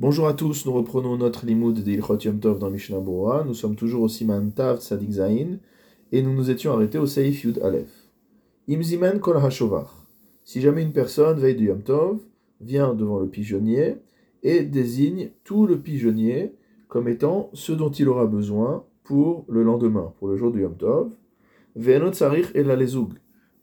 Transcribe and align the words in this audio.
Bonjour 0.00 0.28
à 0.28 0.32
tous, 0.32 0.64
nous 0.64 0.72
reprenons 0.72 1.18
notre 1.18 1.44
limoud 1.44 1.82
de 1.84 1.90
Ilchot 1.90 2.16
Yom 2.20 2.40
Tov 2.40 2.58
dans 2.58 2.70
Mishnah 2.70 3.00
Bora. 3.00 3.44
Nous 3.44 3.52
sommes 3.52 3.76
toujours 3.76 4.00
au 4.00 4.08
Siman 4.08 4.50
Tav 4.50 4.80
Tzadik 4.80 5.10
Zain 5.10 5.58
et 6.10 6.22
nous 6.22 6.32
nous 6.32 6.50
étions 6.50 6.72
arrêtés 6.72 6.96
au 6.96 7.04
Seif 7.04 7.44
Yud 7.44 7.60
Aleph. 7.62 8.08
Imzimen 8.66 9.20
Kol 9.20 9.36
HaShovar. 9.36 10.06
Si 10.42 10.62
jamais 10.62 10.84
une 10.84 10.94
personne, 10.94 11.38
veille 11.38 11.54
du 11.54 11.66
Yom 11.66 11.82
Tov, 11.82 12.18
vient 12.62 12.94
devant 12.94 13.18
le 13.18 13.28
pigeonnier 13.28 13.96
et 14.42 14.62
désigne 14.62 15.32
tout 15.44 15.66
le 15.66 15.78
pigeonnier 15.78 16.54
comme 16.88 17.06
étant 17.06 17.50
ce 17.52 17.72
dont 17.72 17.90
il 17.90 18.08
aura 18.08 18.24
besoin 18.24 18.86
pour 19.04 19.44
le 19.50 19.62
lendemain, 19.62 20.14
pour 20.18 20.28
le 20.28 20.36
jour 20.38 20.50
du 20.50 20.62
Yom 20.62 20.76
Tov, 20.78 21.10
Ve'enot 21.76 22.14
Sarich 22.14 22.46
et 22.54 22.62
la 22.62 22.78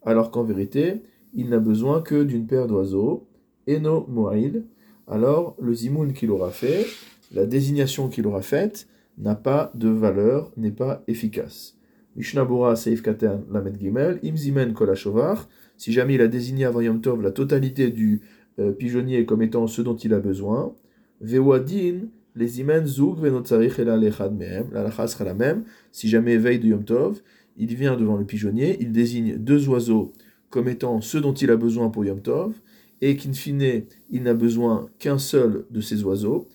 alors 0.04 0.30
qu'en 0.30 0.44
vérité, 0.44 1.02
il 1.34 1.50
n'a 1.50 1.58
besoin 1.58 2.04
que 2.04 2.22
d'une 2.22 2.46
paire 2.46 2.68
d'oiseaux, 2.68 3.26
Eno 3.68 4.06
Moail, 4.08 4.66
alors 5.08 5.56
le 5.60 5.74
zimoun 5.74 6.14
qu'il 6.14 6.32
aura 6.32 6.52
fait, 6.52 6.86
la 7.34 7.46
désignation 7.46 8.10
qu'il 8.10 8.28
aura 8.28 8.42
faite, 8.42 8.88
n'a 9.18 9.36
pas 9.36 9.72
de 9.74 9.90
valeur, 9.90 10.52
n'est 10.58 10.72
pas 10.72 11.04
efficace. 11.08 11.76
Mishnabura 12.16 12.76
Seif 12.76 13.02
Katan 13.02 13.44
Lamed 13.52 13.80
Gimel, 13.80 14.20
Imzimen 14.24 14.74
Kolashovar, 14.74 15.48
si 15.78 15.94
jamais 15.94 16.16
il 16.16 16.22
a 16.22 16.28
désigné 16.28 16.66
avant 16.66 16.82
Yom 16.82 17.02
Tov 17.02 17.22
la 17.22 17.32
totalité 17.32 17.90
du 17.92 18.22
euh, 18.60 18.72
pigeonnier 18.72 19.26
comme 19.26 19.42
étant 19.42 19.68
ce 19.68 19.82
dont 19.82 19.96
il 19.96 20.14
a 20.14 20.20
besoin, 20.20 20.74
Vewadin, 21.22 22.08
les 22.36 22.60
imen 22.60 22.86
zoug 22.86 23.20
venotzarich 23.20 23.80
mehem, 23.80 24.68
la 24.72 25.08
sera 25.08 25.24
la 25.24 25.34
même, 25.34 25.64
si 25.92 26.08
jamais 26.08 26.38
veille 26.38 26.60
de 26.60 26.68
Yom 26.68 26.84
Tov, 26.84 27.22
il 27.58 27.74
vient 27.76 27.96
devant 27.96 28.18
le 28.18 28.26
pigeonnier, 28.26 28.78
il 28.80 28.92
désigne 28.92 29.38
deux 29.38 29.68
oiseaux 29.70 30.14
comme 30.50 30.70
étant 30.70 31.02
ceux 31.02 31.22
dont 31.22 31.34
il 31.34 31.52
a 31.52 31.58
besoin 31.58 31.90
pour 31.90 32.06
Yom 32.06 32.22
Tov, 32.22 32.54
et 33.02 33.16
qu'in 33.16 33.34
fine, 33.34 33.84
il 34.10 34.24
n'a 34.24 34.34
besoin 34.34 34.90
qu'un 35.00 35.18
seul 35.18 35.66
de 35.70 35.82
ces 35.82 36.04
oiseaux. 36.04 36.48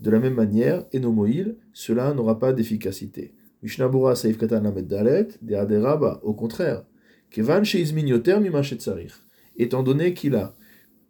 De 0.00 0.10
la 0.10 0.18
même 0.18 0.34
manière, 0.34 0.84
Enomoïl, 0.94 1.56
cela 1.72 2.12
n'aura 2.14 2.38
pas 2.38 2.52
d'efficacité. 2.52 3.34
Mishnabura 3.62 4.16
Saif 4.16 4.38
Katan 4.38 4.62
Lamed 4.62 4.86
Dalet, 4.86 5.28
de 5.40 5.54
Aderaba, 5.54 6.20
au 6.24 6.34
contraire, 6.34 6.84
Kevan 7.30 7.64
Sheizmin 7.64 8.06
Yoter 8.06 8.38
étant 9.56 9.82
donné 9.82 10.14
qu'il 10.14 10.34
a 10.34 10.54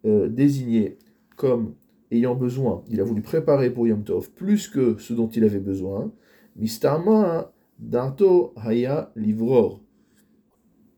euh, 0.04 0.28
désigné 0.28 0.98
comme 1.36 1.74
ayant 2.10 2.34
besoin, 2.34 2.84
il 2.88 3.00
a 3.00 3.04
voulu 3.04 3.22
préparer 3.22 3.70
pour 3.70 3.86
Yom 3.86 4.04
Tov 4.04 4.30
plus 4.30 4.68
que 4.68 4.98
ce 4.98 5.14
dont 5.14 5.28
il 5.28 5.44
avait 5.44 5.58
besoin, 5.58 6.12
Mistama 6.56 7.52
Darto 7.78 8.52
Haya 8.56 9.10
Livror, 9.16 9.80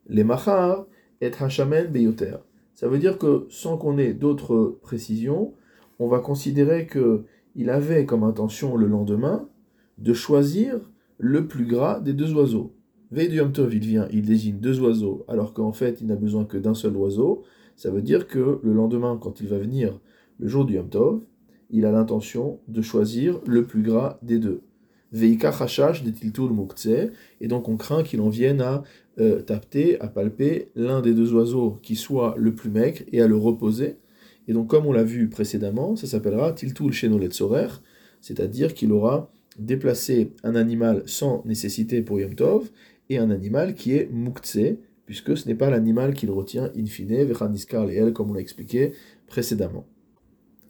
les 0.09 0.25
Machar 0.25 0.87
et 1.21 1.31
Hashamen 1.39 1.87
Beyoter. 1.87 2.37
Ça 2.75 2.89
veut 2.89 2.99
dire 2.99 3.19
que 3.19 3.47
sans 3.49 3.77
qu'on 3.77 3.99
ait 3.99 4.15
d'autres 4.15 4.79
précisions, 4.83 5.55
on 5.99 6.09
va 6.09 6.19
considérer 6.19 6.87
que 6.87 7.25
il 7.55 7.71
avait 7.71 8.05
comme 8.05 8.25
intention 8.25 8.77
le 8.77 8.89
lendemain 8.89 9.49
de 9.99 10.13
choisir 10.13 10.91
le 11.19 11.47
plus 11.47 11.67
gras 11.67 12.01
des 12.01 12.13
deux 12.13 12.35
oiseaux. 12.35 12.75
Veille 13.13 13.29
du 13.29 13.37
Yom 13.37 13.53
il 13.71 13.79
vient, 13.79 14.09
il 14.11 14.23
désigne 14.23 14.59
deux 14.59 14.81
oiseaux, 14.81 15.25
alors 15.29 15.55
qu'en 15.55 15.73
fait, 15.73 16.01
il 16.01 16.09
n'a 16.09 16.17
besoin 16.17 16.45
que 16.45 16.59
d'un 16.59 16.75
seul 16.75 16.97
oiseau. 16.97 17.45
Ça 17.77 17.91
veut 17.91 18.03
dire 18.03 18.27
que 18.27 18.59
le 18.63 18.73
lendemain, 18.73 19.19
quand 19.21 19.41
il 19.41 19.47
va 19.47 19.59
venir 19.59 20.01
le 20.41 20.49
jour 20.49 20.65
du 20.65 20.75
Yom 20.75 20.89
Tov, 20.89 21.21
il 21.71 21.87
a 21.87 21.93
l'intention 21.93 22.59
de 22.67 22.83
choisir 22.83 23.41
le 23.47 23.65
plus 23.65 23.83
gras 23.83 24.19
des 24.23 24.39
deux. 24.39 24.63
Veika 25.13 25.51
Hashash 25.51 26.03
Tiltul 26.03 26.51
Mukhtse, 26.51 27.13
et 27.41 27.47
donc 27.47 27.69
on 27.69 27.77
craint 27.77 28.03
qu'il 28.03 28.21
en 28.21 28.29
vienne 28.29 28.61
à 28.61 28.83
euh, 29.21 29.41
taper, 29.43 29.99
à 30.01 30.09
palper 30.09 30.71
l'un 30.75 31.01
des 31.01 31.15
deux 31.15 31.33
oiseaux 31.35 31.79
qui 31.83 31.97
soit 31.97 32.35
le 32.37 32.55
plus 32.55 32.71
maigre 32.71 33.03
et 33.13 33.21
à 33.21 33.27
le 33.27 33.37
reposer. 33.37 33.97
Et 34.49 34.53
donc, 34.53 34.69
comme 34.69 34.87
on 34.87 34.93
l'a 34.93 35.05
vu 35.05 35.29
précédemment, 35.29 35.97
ça 35.97 36.07
s'appellera 36.07 36.53
Tiltul 36.53 36.93
Shenoletzorer, 36.93 37.69
c'est-à-dire 38.21 38.75
qu'il 38.75 38.93
aura 38.93 39.31
déplacé 39.59 40.33
un 40.43 40.55
animal 40.55 41.03
sans 41.07 41.43
nécessité 41.45 42.03
pour 42.03 42.21
Yom 42.21 42.35
Tov 42.35 42.71
et 43.09 43.19
un 43.19 43.31
animal 43.31 43.75
qui 43.75 43.95
est 43.95 44.11
Mukhtse, 44.13 44.77
puisque 45.07 45.37
ce 45.37 45.47
n'est 45.49 45.55
pas 45.55 45.71
l'animal 45.71 46.15
qu'il 46.15 46.31
retient 46.31 46.71
in 46.77 46.87
fine, 46.87 47.25
Vechaniskar 47.25 47.89
et 47.91 48.13
comme 48.13 48.31
on 48.31 48.35
l'a 48.35 48.41
expliqué 48.41 48.93
précédemment. 49.27 49.87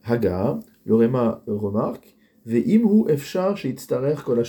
Haga, 0.05 0.61
le 0.84 0.94
remarque, 0.94 2.15
Ve'imhu 2.47 3.09
efshar 3.09 3.56
sheitztarer 3.56 4.16
kol 4.22 4.44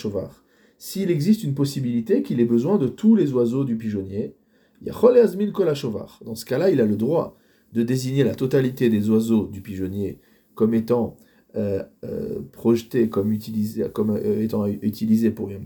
s'il 0.78 1.12
existe 1.12 1.44
une 1.44 1.54
possibilité 1.54 2.22
qu'il 2.22 2.40
ait 2.40 2.46
besoin 2.46 2.78
de 2.78 2.88
tous 2.88 3.16
les 3.16 3.32
oiseaux 3.34 3.64
du 3.64 3.78
pigeonnier, 3.78 4.36
dans 4.82 6.36
ce 6.36 6.46
cas-là, 6.46 6.70
il 6.70 6.82
a 6.82 6.86
le 6.86 6.96
droit 6.96 7.38
de 7.74 7.84
désigner 7.84 8.24
la 8.24 8.36
totalité 8.36 8.90
des 8.90 9.10
oiseaux 9.10 9.48
du 9.48 9.62
pigeonnier 9.62 10.20
comme 10.54 10.74
étant 10.74 11.18
euh, 11.56 11.84
euh, 12.04 12.42
projetés, 12.52 13.10
comme, 13.10 13.32
utilisés, 13.32 13.88
comme 13.94 14.12
euh, 14.12 14.42
étant 14.42 14.66
utilisés 14.66 15.32
pour 15.32 15.50
Yom 15.52 15.66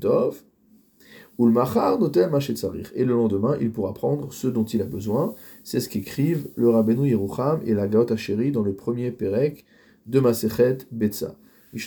Et 2.95 3.05
le 3.05 3.13
lendemain, 3.13 3.57
il 3.59 3.71
pourra 3.71 3.93
prendre 3.93 4.31
ce 4.33 4.47
dont 4.47 4.65
il 4.65 4.81
a 4.81 4.85
besoin. 4.85 5.33
C'est 5.63 5.79
ce 5.79 5.89
qu'écrivent 5.89 6.47
le 6.55 6.69
Rabbeinu 6.69 7.07
Yerucham 7.07 7.61
et 7.65 7.73
la 7.73 7.87
Gaot 7.87 8.11
Asheri 8.11 8.51
dans 8.51 8.63
le 8.63 8.73
premier 8.73 9.11
Perek 9.11 9.65
de 10.05 10.19
Masechet 10.19 10.79
Betsa. 10.91 11.35
Le 11.71 11.77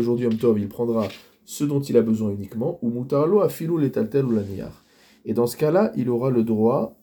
jour 0.00 0.16
du 0.16 0.24
Yom 0.24 0.34
Tov, 0.36 0.58
il 0.58 0.68
prendra 0.68 1.08
ce 1.44 1.64
dont 1.64 1.80
il 1.80 1.98
a 1.98 2.02
besoin 2.02 2.30
uniquement, 2.30 2.78
ou 2.80 2.88
Mutarlo 2.88 3.42
Afilou 3.42 3.76
Letaltel 3.76 4.24
ou 4.24 4.30
Laniar. 4.30 4.82
Et 5.26 5.34
dans 5.34 5.46
ce 5.46 5.58
cas-là, 5.58 5.92
il 5.94 6.08
aura 6.08 6.30
le 6.30 6.42
droit 6.42 6.96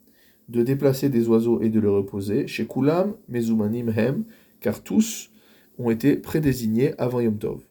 de 0.50 0.63
déplacer 0.63 1.09
des 1.09 1.28
oiseaux 1.28 1.62
et 1.62 1.69
de 1.69 1.80
les 1.80 1.88
reposer 1.88 2.47
chez 2.47 2.66
Kulam, 2.66 3.13
Mezumanim, 3.30 3.94
Hem, 3.96 4.24
car 4.62 4.81
tous 4.81 5.30
ont 5.78 5.91
été 5.91 6.16
prédésignés 6.16 7.00
avant 7.00 7.19
Yom 7.19 7.38
Tov. 7.38 7.62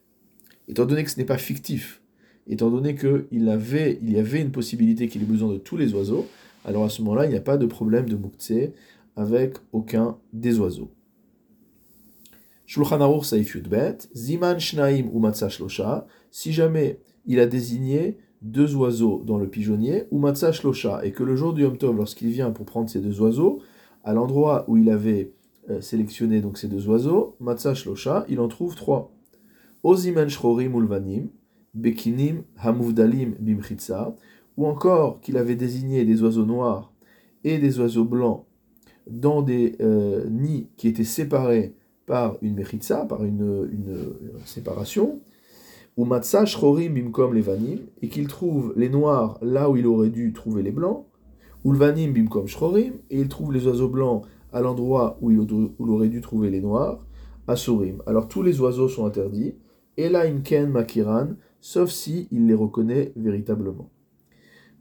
Étant 0.69 0.85
donné 0.85 1.03
que 1.03 1.11
ce 1.11 1.17
n'est 1.19 1.25
pas 1.25 1.37
fictif, 1.37 2.01
étant 2.47 2.69
donné 2.69 2.95
qu'il 2.95 3.25
il 3.31 4.11
y 4.11 4.17
avait 4.17 4.41
une 4.41 4.51
possibilité 4.51 5.09
qu'il 5.09 5.21
ait 5.23 5.25
besoin 5.25 5.51
de 5.51 5.57
tous 5.57 5.75
les 5.75 5.93
oiseaux, 5.93 6.25
alors 6.63 6.85
à 6.85 6.89
ce 6.89 7.01
moment-là, 7.01 7.25
il 7.25 7.31
n'y 7.31 7.37
a 7.37 7.41
pas 7.41 7.57
de 7.57 7.65
problème 7.65 8.07
de 8.07 8.15
Muktse 8.15 8.71
avec 9.17 9.57
aucun 9.73 10.17
des 10.31 10.57
oiseaux. 10.59 10.89
Shulchan 12.71 13.01
Aruch 13.01 13.33
Bet, 13.67 13.97
Ziman 14.15 14.57
Shnaim 14.57 15.09
ou 15.11 15.21
Shlosha, 15.29 16.07
si 16.29 16.53
jamais 16.53 17.01
il 17.25 17.41
a 17.41 17.45
désigné 17.45 18.17
deux 18.41 18.75
oiseaux 18.75 19.23
dans 19.25 19.37
le 19.37 19.49
pigeonnier, 19.49 20.05
ou 20.09 20.19
Matzah 20.19 20.53
Shlosha, 20.53 21.01
et 21.03 21.11
que 21.11 21.23
le 21.23 21.35
jour 21.35 21.51
du 21.51 21.63
Yom 21.63 21.77
Tov, 21.77 21.97
lorsqu'il 21.97 22.29
vient 22.29 22.51
pour 22.51 22.65
prendre 22.65 22.89
ces 22.89 23.01
deux 23.01 23.19
oiseaux, 23.19 23.59
à 24.05 24.13
l'endroit 24.13 24.63
où 24.69 24.77
il 24.77 24.89
avait 24.89 25.33
euh, 25.69 25.81
sélectionné 25.81 26.39
donc 26.39 26.57
ces 26.57 26.69
deux 26.69 26.87
oiseaux, 26.87 27.35
Matzah 27.41 27.73
Shlosha, 27.73 28.25
il 28.29 28.39
en 28.39 28.47
trouve 28.47 28.75
trois. 28.75 29.11
Oziman 29.83 30.29
Shrorim 30.29 30.73
Ulvanim, 30.73 31.27
Bekinim 31.73 32.43
Hamuvdalim 32.63 33.35
Bimchitsa, 33.37 34.15
ou 34.55 34.65
encore 34.65 35.19
qu'il 35.19 35.35
avait 35.35 35.57
désigné 35.57 36.05
des 36.05 36.23
oiseaux 36.23 36.45
noirs 36.45 36.93
et 37.43 37.57
des 37.57 37.81
oiseaux 37.81 38.05
blancs 38.05 38.45
dans 39.09 39.41
des 39.41 39.75
euh, 39.81 40.29
nids 40.29 40.69
qui 40.77 40.87
étaient 40.87 41.03
séparés 41.03 41.75
par 42.05 42.37
une 42.41 42.55
mechitza, 42.55 43.05
par 43.05 43.23
une, 43.23 43.67
séparation, 44.45 45.19
ou 45.97 46.05
matzah 46.05 46.45
shrorim 46.45 46.93
bimkom 46.93 47.33
levanim, 47.33 47.79
et 48.01 48.07
qu'il 48.07 48.27
trouve 48.27 48.73
les 48.75 48.89
noirs 48.89 49.37
là 49.41 49.69
où 49.69 49.77
il 49.77 49.87
aurait 49.87 50.09
dû 50.09 50.33
trouver 50.33 50.63
les 50.63 50.71
blancs, 50.71 51.05
ou 51.63 51.73
levanim 51.73 52.11
bimkom 52.11 52.47
shrorim, 52.47 52.93
et 53.09 53.19
il 53.19 53.27
trouve 53.27 53.53
les 53.53 53.67
oiseaux 53.67 53.89
blancs 53.89 54.23
à 54.53 54.61
l'endroit 54.61 55.17
où, 55.21 55.31
il 55.31 55.39
aurait 55.79 56.09
dû 56.09 56.21
trouver 56.21 56.49
les 56.49 56.61
noirs, 56.61 57.05
asurim. 57.47 58.01
Alors 58.05 58.27
tous 58.27 58.43
les 58.43 58.59
oiseaux 58.59 58.89
sont 58.89 59.05
interdits, 59.05 59.55
et 59.97 60.09
là 60.09 60.21
imken 60.21 60.69
makiran, 60.69 61.29
sauf 61.59 61.89
si 61.89 62.27
il 62.31 62.47
les 62.47 62.53
reconnaît 62.53 63.13
véritablement. 63.15 63.89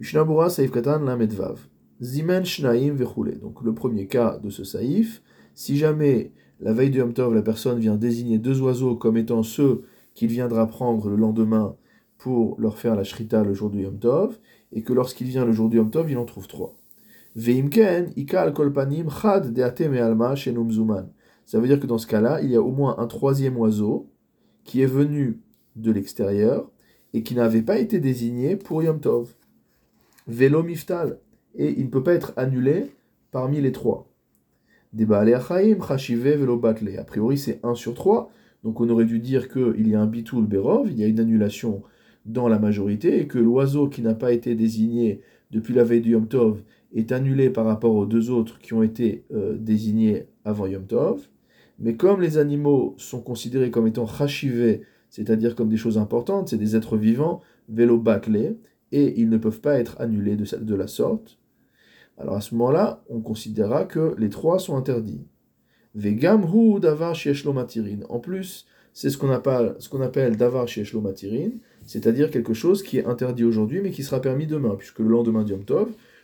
Mishnabura 0.01 0.49
saif 0.49 0.71
katan 0.71 1.05
lamedvav. 1.05 1.59
Zimen 2.01 2.45
shnaim 2.45 2.95
vechule. 2.95 3.39
Donc 3.39 3.63
le 3.63 3.75
premier 3.75 4.07
cas 4.07 4.39
de 4.39 4.49
ce 4.49 4.65
saïf, 4.65 5.23
si 5.55 5.77
jamais 5.77 6.33
la 6.61 6.73
veille 6.73 6.91
du 6.91 6.99
Yom 6.99 7.13
Tov, 7.13 7.35
la 7.35 7.43
personne 7.43 7.79
vient 7.79 7.97
désigner 7.97 8.39
deux 8.39 8.61
oiseaux 8.61 8.95
comme 8.95 9.17
étant 9.17 9.43
ceux 9.43 9.83
qu'il 10.15 10.29
viendra 10.29 10.67
prendre 10.67 11.09
le 11.09 11.17
lendemain 11.17 11.77
pour 12.19 12.61
leur 12.61 12.77
faire 12.77 12.97
la 12.97 13.05
shrita 13.05 13.43
le 13.43 13.55
jour 13.55 13.71
du 13.71 13.83
Yom 13.83 13.99
Tov, 13.99 14.39
et 14.73 14.83
que 14.83 14.93
lorsqu'il 14.93 15.29
vient 15.29 15.47
le 15.47 15.53
jour 15.53 15.71
du 15.71 15.79
Yom 15.79 15.91
Tov, 15.91 16.11
il 16.11 16.19
en 16.19 16.27
trouve 16.27 16.49
trois. 16.49 16.77
Veimken, 17.35 18.13
ikal 18.17 18.53
kolpanim, 18.53 19.09
chad 19.09 19.59
alma 19.59 20.35
Ça 20.37 21.61
veut 21.61 21.67
dire 21.67 21.81
que 21.81 21.87
dans 21.87 21.99
ce 21.99 22.07
cas-là, 22.07 22.43
il 22.43 22.51
y 22.51 22.57
a 22.57 22.63
au 22.63 22.71
moins 22.71 22.99
un 22.99 23.07
troisième 23.07 23.57
oiseau 23.57 24.11
qui 24.65 24.83
est 24.83 24.87
venu 24.87 25.41
de 25.77 25.93
l'extérieur 25.93 26.71
et 27.15 27.23
qui 27.23 27.35
n'avait 27.35 27.63
pas 27.63 27.79
été 27.79 28.01
désigné 28.01 28.57
pour 28.57 28.83
Yom 28.83 29.01
Tov. 29.01 29.35
Velo 30.27 30.63
miftal. 30.63 31.19
Et 31.55 31.79
il 31.79 31.87
ne 31.87 31.91
peut 31.91 32.03
pas 32.03 32.15
être 32.15 32.33
annulé 32.37 32.93
parmi 33.31 33.61
les 33.61 33.73
trois. 33.73 34.10
A 36.99 37.05
priori, 37.05 37.39
c'est 37.39 37.61
1 37.63 37.75
sur 37.75 37.95
3. 37.95 38.31
Donc 38.65 38.81
on 38.81 38.89
aurait 38.89 39.05
dû 39.05 39.21
dire 39.21 39.49
qu'il 39.49 39.89
y 39.89 39.95
a 39.95 40.01
un 40.01 40.07
bitul 40.07 40.47
berov, 40.47 40.91
il 40.91 40.99
y 40.99 41.05
a 41.05 41.07
une 41.07 41.21
annulation 41.21 41.83
dans 42.27 42.49
la 42.49 42.59
majorité, 42.59 43.21
et 43.21 43.27
que 43.27 43.39
l'oiseau 43.39 43.89
qui 43.89 44.03
n'a 44.03 44.15
pas 44.15 44.33
été 44.33 44.55
désigné 44.55 45.23
depuis 45.51 45.73
la 45.73 45.85
veille 45.85 46.03
du 46.03 46.11
Yom 46.11 46.29
Tov 46.29 46.63
est 46.95 47.13
annulé 47.13 47.51
par 47.51 47.65
rapport 47.65 47.95
aux 47.95 48.05
deux 48.05 48.31
autres 48.31 48.59
qui 48.59 48.75
ont 48.75 48.83
été 48.83 49.25
euh, 49.33 49.57
désignés 49.57 50.27
avant 50.45 50.67
Yom 50.67 50.87
Tov. 50.87 51.29
Mais 51.79 51.97
comme 51.97 52.21
les 52.21 52.37
animaux 52.37 52.95
sont 52.99 53.23
considérés 53.23 53.71
comme 53.71 53.87
étant 53.87 54.07
chachivés, 54.07 54.83
c'est-à-dire 55.09 55.55
comme 55.55 55.71
des 55.71 55.79
choses 55.79 55.97
importantes, 55.97 56.49
c'est 56.49 56.59
des 56.59 56.77
êtres 56.77 56.97
vivants, 56.97 57.41
vélo 57.69 58.03
et 58.93 59.21
ils 59.21 59.31
ne 59.31 59.39
peuvent 59.39 59.61
pas 59.61 59.79
être 59.79 60.01
annulés 60.01 60.37
de 60.37 60.75
la 60.75 60.87
sorte, 60.87 61.39
alors 62.19 62.37
à 62.37 62.41
ce 62.41 62.55
moment-là, 62.55 63.03
on 63.09 63.21
considérera 63.21 63.85
que 63.85 64.15
les 64.19 64.29
trois 64.29 64.59
sont 64.59 64.77
interdits. 64.77 65.25
Vegam 65.95 66.45
hu 66.45 66.79
davar 66.81 67.17
matirin. 67.53 68.01
En 68.09 68.21
plus, 68.21 68.67
c'est 68.93 69.11
ce 69.11 69.19
qu'on 69.19 69.31
appelle, 69.31 69.75
ce 69.79 69.89
qu'on 69.89 70.03
appelle 70.03 70.37
c'est-à-dire 71.87 72.31
quelque 72.31 72.55
chose 72.55 72.83
qui 72.83 72.99
est 72.99 73.07
interdit 73.07 73.45
aujourd'hui 73.45 73.81
mais 73.81 73.91
qui 73.91 74.03
sera 74.03 74.21
permis 74.21 74.47
demain, 74.47 74.75
puisque 74.77 74.99
le 74.99 75.09
lendemain 75.09 75.45
du 75.45 75.53
Yom 75.53 75.65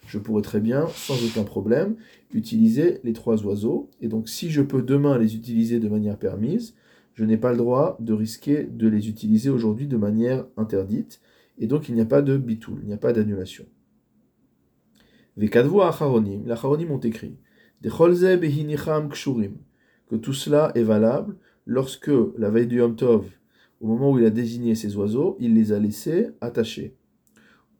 je 0.07 0.19
pourrais 0.19 0.43
très 0.43 0.61
bien, 0.61 0.87
sans 0.89 1.17
aucun 1.25 1.43
problème, 1.43 1.97
utiliser 2.33 3.01
les 3.03 3.13
trois 3.13 3.45
oiseaux. 3.45 3.91
Et 4.01 4.09
donc, 4.09 4.29
si 4.29 4.51
je 4.51 4.63
peux 4.63 4.83
demain 4.83 5.19
les 5.19 5.35
utiliser 5.35 5.81
de 5.81 5.89
manière 5.89 6.17
permise, 6.17 6.75
je 7.15 7.25
n'ai 7.25 7.37
pas 7.37 7.51
le 7.51 7.59
droit 7.59 7.97
de 7.99 8.13
risquer 8.13 8.65
de 8.65 8.89
les 8.89 9.09
utiliser 9.09 9.51
aujourd'hui 9.51 9.87
de 9.87 9.97
manière 9.97 10.47
interdite. 10.57 11.21
Et 11.59 11.67
donc, 11.67 11.89
il 11.89 11.95
n'y 11.95 12.01
a 12.01 12.07
pas 12.07 12.23
de 12.23 12.37
bitoul, 12.37 12.81
il 12.83 12.89
n'y 12.89 12.95
a 12.95 12.99
pas 12.99 13.13
d'annulation. 13.13 13.65
Vekadvu 15.37 15.83
acharonim, 15.83 16.45
les 16.47 16.53
acharonim 16.53 16.91
ont 16.91 17.01
écrit 17.01 17.37
que 17.83 17.89
tout 20.17 20.33
cela 20.33 20.73
est 20.75 20.83
valable 20.83 21.37
lorsque, 21.67 22.11
la 22.39 22.49
veille 22.49 22.67
du 22.67 22.79
Yom 22.79 22.97
Tov, 22.97 23.27
au 23.81 23.87
moment 23.87 24.13
où 24.13 24.19
il 24.19 24.25
a 24.25 24.31
désigné 24.31 24.75
ses 24.75 24.97
oiseaux, 24.97 25.37
il 25.39 25.55
les 25.55 25.73
a 25.73 25.79
laissés 25.79 26.31
attachés. 26.41 26.97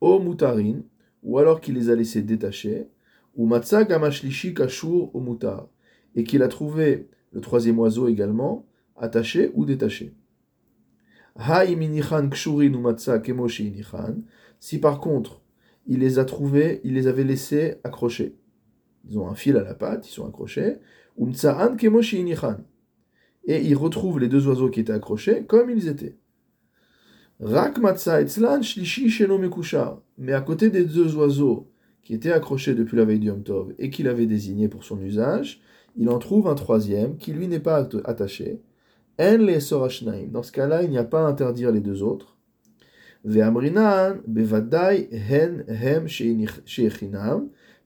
Au 0.01 0.21
mutarin, 0.21 0.83
ou 1.23 1.39
alors 1.39 1.63
qu'il 1.63 1.77
les 1.77 1.89
a 1.89 1.95
laissés 1.95 2.21
détachés, 2.23 2.89
ou 3.35 3.47
matzah 3.47 3.85
gamashlishi 3.85 4.53
kashur 4.53 5.15
au 5.15 5.21
mutar, 5.21 5.69
et 6.15 6.25
qu'il 6.25 6.43
a 6.43 6.49
trouvé 6.49 7.09
le 7.33 7.41
troisième 7.41 7.79
oiseau 7.79 8.09
également 8.09 8.67
attaché 8.97 9.51
ou 9.55 9.65
détaché. 9.65 10.13
ou 11.37 12.81
matzah 12.81 13.23
si 14.59 14.79
par 14.79 15.01
contre 15.01 15.43
il 15.87 16.01
les 16.01 16.19
a 16.19 16.25
trouvés, 16.25 16.81
il 16.85 16.95
les 16.95 17.07
avait 17.07 17.25
laissés 17.25 17.77
accrochés. 17.85 18.37
Ils 19.09 19.19
ont 19.19 19.29
un 19.29 19.35
fil 19.35 19.57
à 19.57 19.63
la 19.63 19.75
patte, 19.75 20.09
ils 20.09 20.13
sont 20.13 20.27
accrochés. 20.27 20.77
Et 23.49 23.63
il 23.63 23.77
retrouve 23.77 24.19
les 24.19 24.29
deux 24.29 24.49
oiseaux 24.49 24.71
qui 24.71 24.81
étaient 24.81 24.93
accrochés 24.93 25.45
comme 25.45 25.71
ils 25.71 25.89
étaient. 25.89 26.17
Mais 30.19 30.33
à 30.33 30.41
côté 30.41 30.71
des 30.71 30.85
deux 30.85 31.17
oiseaux 31.17 31.71
qui 32.03 32.15
étaient 32.15 32.33
accrochés 32.33 32.75
depuis 32.75 32.97
la 32.97 33.05
veille 33.05 33.19
du 33.19 33.27
Yom 33.29 33.43
Tov 33.43 33.75
et 33.79 33.91
qu'il 33.91 34.09
avait 34.09 34.27
désigné 34.27 34.69
pour 34.69 34.85
son 34.85 35.01
usage, 35.01 35.61
il 35.97 36.09
en 36.09 36.19
trouve 36.19 36.49
un 36.49 36.55
troisième 36.55 37.17
qui 37.17 37.33
lui 37.33 37.49
n'est 37.49 37.61
pas 37.61 37.89
attaché. 38.05 38.61
Dans 39.19 40.43
ce 40.43 40.53
cas-là, 40.53 40.83
il 40.83 40.91
n'y 40.91 40.99
a 40.99 41.05
pas 41.05 41.25
à 41.25 41.29
interdire 41.29 41.73
les 41.73 41.81
deux 41.81 42.03
autres. 42.03 42.36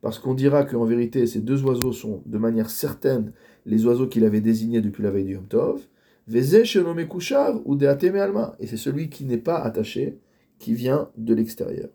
Parce 0.03 0.19
qu'on 0.19 0.35
dira 0.35 0.65
qu'en 0.65 0.85
vérité, 0.85 1.27
ces 1.27 1.41
deux 1.41 1.63
oiseaux 1.65 1.93
sont 1.93 2.23
de 2.27 2.39
manière 2.39 2.69
certaine 2.69 3.33
les 3.65 3.87
oiseaux 3.87 4.07
qu'il 4.07 4.25
avait 4.25 4.41
désignés 4.41 4.83
depuis 4.83 5.03
la 5.03 5.11
veille 5.11 5.25
du 5.25 5.33
Yom 5.33 5.47
Tov. 5.47 5.81
Et 6.33 6.43
c'est 6.43 6.65
celui 8.77 9.09
qui 9.09 9.25
n'est 9.25 9.39
pas 9.39 9.59
attaché, 9.59 10.19
qui 10.59 10.75
vient 10.75 11.11
de 11.17 11.35
l'extérieur. 11.35 11.89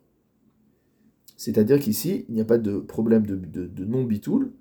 C'est-à-dire 1.38 1.80
qu'ici, 1.80 2.26
il 2.30 2.36
n'y 2.36 2.42
a 2.42 2.46
pas 2.46 2.58
de 2.58 2.78
problème 2.78 3.26
de, 3.26 3.36
de 3.36 3.86
non-bitoul, 3.86 4.52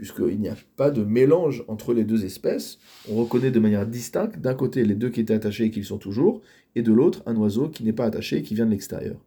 puisqu'il 0.00 0.40
n'y 0.40 0.48
a 0.48 0.56
pas 0.76 0.90
de 0.90 1.04
mélange 1.04 1.62
entre 1.68 1.92
les 1.92 2.04
deux 2.04 2.24
espèces. 2.24 2.78
On 3.10 3.16
reconnaît 3.16 3.50
de 3.50 3.60
manière 3.60 3.86
distincte, 3.86 4.38
d'un 4.38 4.54
côté, 4.54 4.82
les 4.82 4.94
deux 4.94 5.10
qui 5.10 5.20
étaient 5.20 5.34
attachés 5.34 5.64
et 5.64 5.70
qui 5.70 5.84
sont 5.84 5.98
toujours, 5.98 6.40
et 6.74 6.80
de 6.80 6.90
l'autre, 6.90 7.22
un 7.26 7.36
oiseau 7.36 7.68
qui 7.68 7.84
n'est 7.84 7.92
pas 7.92 8.06
attaché 8.06 8.38
et 8.38 8.42
qui 8.42 8.54
vient 8.54 8.64
de 8.64 8.70
l'extérieur. 8.70 9.20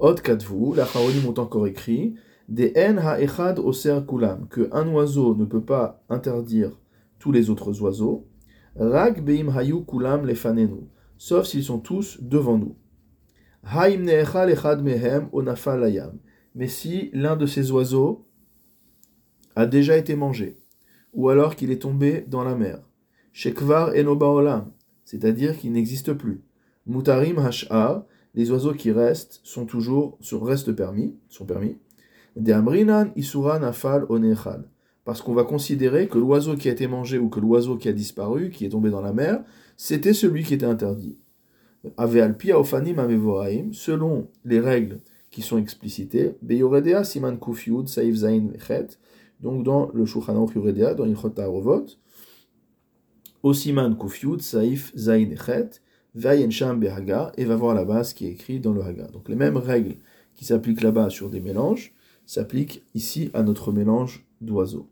Od 0.00 0.20
Kadvu, 0.20 0.74
la 0.74 0.86
Chaonim 0.86 1.28
ont 1.28 1.38
encore 1.38 1.68
écrit 1.68 2.16
des 2.48 2.72
en 2.76 2.96
ha-echad 2.96 3.60
oser 3.60 4.00
kulam, 4.08 4.48
que 4.48 4.68
un 4.72 4.88
oiseau 4.88 5.36
ne 5.36 5.44
peut 5.44 5.62
pas 5.62 6.02
interdire 6.08 6.80
tous 7.20 7.30
les 7.30 7.48
autres 7.48 7.80
oiseaux, 7.80 8.26
rag 8.74 9.24
beim 9.24 9.56
hayu 9.56 9.84
kulam 9.84 10.26
lefanenu, 10.26 10.88
sauf 11.16 11.46
s'ils 11.46 11.62
sont 11.62 11.78
tous 11.78 12.18
devant 12.20 12.58
nous. 12.58 12.74
Haim 13.62 14.02
ne'echal 14.02 14.50
echad 14.50 14.82
mehem 14.82 15.28
onafal 15.30 15.78
layam, 15.78 16.18
mais 16.56 16.66
si 16.66 17.08
l'un 17.12 17.36
de 17.36 17.46
ces 17.46 17.70
oiseaux 17.70 18.25
a 19.56 19.66
déjà 19.66 19.96
été 19.96 20.14
mangé, 20.14 20.56
ou 21.12 21.28
alors 21.28 21.56
qu'il 21.56 21.70
est 21.70 21.82
tombé 21.82 22.24
dans 22.28 22.44
la 22.44 22.54
mer, 22.54 22.78
shekvar 23.32 23.94
enobaolam, 23.96 24.70
c'est-à-dire 25.04 25.58
qu'il 25.58 25.72
n'existe 25.72 26.12
plus, 26.12 26.42
mutarim 26.86 27.38
hash'ar, 27.38 28.04
les 28.34 28.50
oiseaux 28.50 28.74
qui 28.74 28.92
restent 28.92 29.40
sont 29.42 29.64
toujours, 29.64 30.18
restent 30.32 30.72
permis, 30.72 31.16
sont 31.28 31.46
permis, 31.46 31.78
de 32.36 32.52
amrinan 32.52 33.10
isuran 33.16 33.62
afal 33.62 34.04
onechal. 34.08 34.68
Parce 35.04 35.22
qu'on 35.22 35.34
va 35.34 35.44
considérer 35.44 36.08
que 36.08 36.18
l'oiseau 36.18 36.56
qui 36.56 36.68
a 36.68 36.72
été 36.72 36.86
mangé 36.86 37.16
ou 37.16 37.28
que 37.28 37.40
l'oiseau 37.40 37.76
qui 37.76 37.88
a 37.88 37.92
disparu, 37.92 38.50
qui 38.50 38.66
est 38.66 38.70
tombé 38.70 38.90
dans 38.90 39.00
la 39.00 39.12
mer, 39.12 39.42
c'était 39.76 40.12
celui 40.12 40.42
qui 40.42 40.54
était 40.54 40.66
interdit. 40.66 41.16
Ave 41.96 42.18
alpia 42.18 42.58
ofanim 42.58 42.98
amevoraim, 42.98 43.72
selon 43.72 44.28
les 44.44 44.60
règles 44.60 45.00
qui 45.30 45.42
sont 45.42 45.58
explicitées, 45.58 46.34
beyoredea 46.42 47.04
siman 47.04 47.38
kufyud 47.38 47.86
saif 47.88 48.16
zain 48.16 48.48
donc 49.40 49.64
dans 49.64 49.90
le 49.92 50.06
Shulchan 50.06 50.36
Aruch 50.36 50.54
dans 50.96 51.04
Ilchot 51.04 51.30
Ta'arovot, 51.30 51.86
Osiman 53.42 53.96
Kufyud 53.96 54.40
Saif 54.40 54.92
Zain 54.96 55.34
Chet, 55.36 55.82
Vayen 56.14 56.50
Sham 56.50 56.80
Behaga, 56.80 57.32
et 57.36 57.44
va 57.44 57.56
voir 57.56 57.74
là-bas 57.74 58.04
ce 58.04 58.14
qui 58.14 58.26
est 58.26 58.30
écrit 58.30 58.60
dans 58.60 58.72
le 58.72 58.82
Haga. 58.82 59.08
Donc 59.08 59.28
les 59.28 59.36
mêmes 59.36 59.56
règles 59.56 59.96
qui 60.34 60.44
s'appliquent 60.44 60.82
là-bas 60.82 61.10
sur 61.10 61.30
des 61.30 61.40
mélanges, 61.40 61.94
s'applique 62.24 62.84
ici 62.94 63.30
à 63.34 63.42
notre 63.42 63.72
mélange 63.72 64.26
d'oiseaux. 64.40 64.88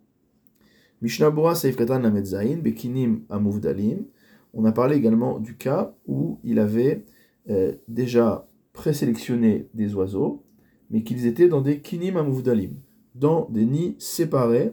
Mishnah 1.02 1.54
Saif 1.54 1.76
Katan 1.76 1.98
Lamed 1.98 2.26
Bekinim 2.62 3.22
Amuvdalim. 3.28 4.04
On 4.52 4.64
a 4.64 4.72
parlé 4.72 4.96
également 4.96 5.40
du 5.40 5.56
cas 5.56 5.94
où 6.06 6.38
il 6.44 6.58
avait 6.58 7.04
euh, 7.50 7.72
déjà 7.88 8.48
présélectionné 8.72 9.68
des 9.74 9.94
oiseaux, 9.94 10.44
mais 10.90 11.02
qu'ils 11.02 11.26
étaient 11.26 11.48
dans 11.48 11.60
des 11.60 11.80
Kinim 11.80 12.16
Amuvdalim, 12.16 12.74
dans 13.14 13.48
des 13.50 13.64
nids 13.64 13.96
séparés, 13.98 14.72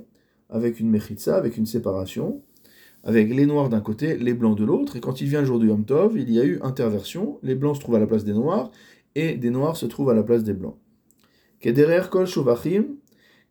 avec 0.49 0.79
une 0.79 0.89
mechitza, 0.89 1.35
avec 1.35 1.57
une 1.57 1.65
séparation, 1.65 2.41
avec 3.03 3.29
les 3.29 3.45
noirs 3.45 3.69
d'un 3.69 3.81
côté, 3.81 4.17
les 4.17 4.33
blancs 4.33 4.57
de 4.57 4.65
l'autre, 4.65 4.95
et 4.95 4.99
quand 4.99 5.21
il 5.21 5.27
vient 5.27 5.41
le 5.41 5.47
jour 5.47 5.59
du 5.59 5.67
Yom 5.67 5.85
Tov, 5.85 6.17
il 6.17 6.31
y 6.31 6.39
a 6.39 6.45
eu 6.45 6.59
interversion, 6.61 7.39
les 7.41 7.55
blancs 7.55 7.77
se 7.77 7.81
trouvent 7.81 7.95
à 7.95 7.99
la 7.99 8.07
place 8.07 8.23
des 8.23 8.33
noirs, 8.33 8.71
et 9.15 9.35
des 9.37 9.49
noirs 9.49 9.77
se 9.77 9.85
trouvent 9.85 10.09
à 10.09 10.13
la 10.13 10.23
place 10.23 10.43
des 10.43 10.53
blancs. 10.53 10.77
Kederer 11.59 12.09
kol 12.09 12.25
shovachim, 12.25 12.95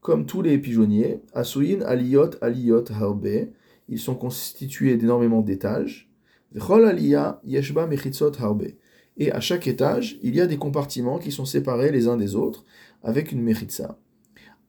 comme 0.00 0.26
tous 0.26 0.42
les 0.42 0.59
pigeonniers, 0.59 1.20
asuin 1.35 1.80
aliyot 1.82 2.30
aliyot 2.40 2.85
harbe, 2.90 3.49
ils 3.88 3.99
sont 3.99 4.14
constitués 4.14 4.97
d'énormément 4.97 5.42
d'étages. 5.42 6.11
Vechol 6.52 6.87
aliyah 6.87 7.40
yeshba 7.44 7.87
mechitzot 7.87 8.32
harbe. 8.40 8.68
Et 9.16 9.30
à 9.32 9.40
chaque 9.40 9.66
étage, 9.66 10.18
il 10.23 10.35
y 10.35 10.40
a 10.40 10.47
des 10.47 10.56
compartiments 10.56 11.18
qui 11.18 11.30
sont 11.30 11.44
séparés 11.44 11.92
les 11.92 12.09
uns 12.09 12.16
des 12.16 12.35
autres 12.35 12.64
avec 13.02 13.32
une 13.32 13.42
mechitza. 13.42 13.99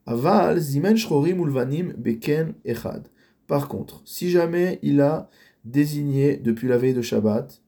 Aval 0.04 0.58
zimen 0.58 0.96
ulvanim 0.96 1.94
beken 1.96 2.54
echad. 2.64 3.06
Par 3.46 3.68
contre, 3.68 4.02
si 4.04 4.30
jamais 4.30 4.80
il 4.82 5.00
a 5.00 5.30
désigné 5.64 6.36
depuis 6.36 6.66
la 6.66 6.76
veille 6.76 6.94
de 6.94 7.02
Shabbat 7.02 7.62